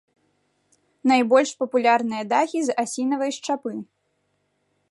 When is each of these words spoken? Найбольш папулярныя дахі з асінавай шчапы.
Найбольш 1.11 1.51
папулярныя 1.59 2.23
дахі 2.31 2.59
з 2.69 2.77
асінавай 2.85 3.31
шчапы. 3.39 3.73